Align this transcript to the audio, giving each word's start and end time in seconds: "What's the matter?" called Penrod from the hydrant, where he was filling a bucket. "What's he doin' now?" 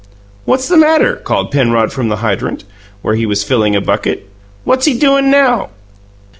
"What's 0.45 0.67
the 0.67 0.77
matter?" 0.77 1.17
called 1.17 1.51
Penrod 1.51 1.93
from 1.93 2.09
the 2.09 2.15
hydrant, 2.25 2.63
where 3.03 3.13
he 3.13 3.27
was 3.27 3.43
filling 3.43 3.75
a 3.75 3.81
bucket. 3.81 4.27
"What's 4.63 4.85
he 4.87 4.97
doin' 4.97 5.29
now?" 5.29 5.69